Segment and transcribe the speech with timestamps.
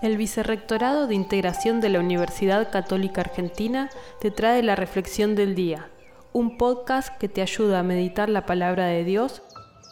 [0.00, 5.88] El Vicerrectorado de Integración de la Universidad Católica Argentina te trae la Reflexión del Día,
[6.32, 9.42] un podcast que te ayuda a meditar la palabra de Dios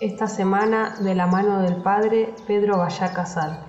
[0.01, 3.63] esta semana de la mano del Padre Pedro Vallá Casal.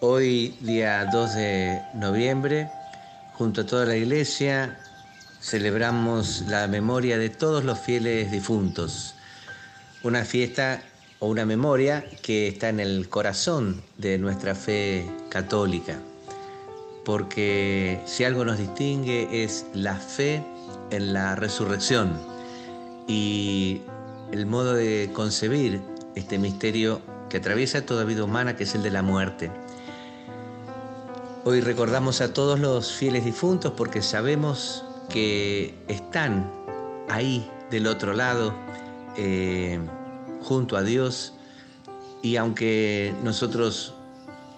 [0.00, 2.70] Hoy, día 2 de noviembre,
[3.34, 4.78] junto a toda la Iglesia,
[5.40, 9.14] celebramos la memoria de todos los fieles difuntos.
[10.02, 10.80] Una fiesta
[11.24, 15.98] o una memoria que está en el corazón de nuestra fe católica,
[17.02, 20.44] porque si algo nos distingue es la fe
[20.90, 22.12] en la resurrección
[23.08, 23.80] y
[24.32, 25.80] el modo de concebir
[26.14, 29.50] este misterio que atraviesa toda vida humana, que es el de la muerte.
[31.46, 36.52] Hoy recordamos a todos los fieles difuntos porque sabemos que están
[37.08, 38.52] ahí del otro lado.
[39.16, 39.80] Eh,
[40.44, 41.32] junto a Dios
[42.22, 43.94] y aunque nosotros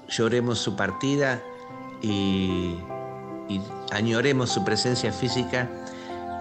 [0.09, 1.43] lloremos su partida
[2.03, 2.77] y,
[3.93, 5.69] añoremos su presencia física,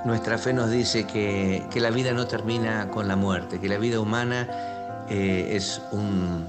[0.03, 4.00] nuestra fe nos dice que, la vida no termina con la muerte, que la vida
[4.00, 4.47] humana
[5.09, 6.48] eh, es un,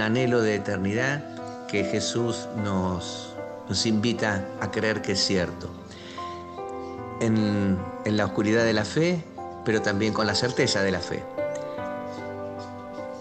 [0.00, 1.22] anhelo de eternidad
[1.68, 3.34] que Jesús nos,
[3.68, 5.70] nos invita a creer que es cierto.
[7.20, 9.24] en la oscuridad de la fe,
[9.64, 11.22] pero también con la certeza de la fe.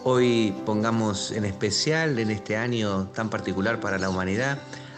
[0.06, 4.58] Hoy pongamos en especial en este año tan particular para la humanidad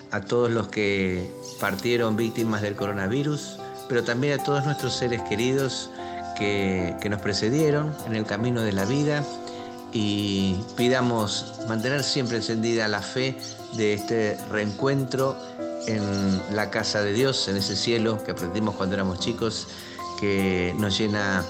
[0.10, 5.92] a todos los que partieron víctimas del coronavirus, pero también a todos nuestros seres queridos
[6.40, 9.24] que, nos precedieron en el camino de la vida.
[9.94, 13.38] Y pidamos mantener siempre encendida la fe
[13.78, 15.38] de este reencuentro
[15.86, 19.68] en la casa de Dios, en ese cielo que aprendimos cuando éramos chicos,
[20.20, 21.46] que nos llena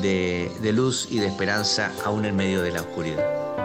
[0.00, 3.63] de, luz y de esperanza aún en medio de la oscuridad.